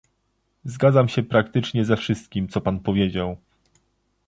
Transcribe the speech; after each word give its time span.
Zgadzam 0.65 1.09
się 1.09 1.23
praktycznie 1.23 1.85
ze 1.85 1.97
wszystkim, 1.97 2.47
co 2.47 2.61
pan 2.61 2.79
powiedział 2.79 3.37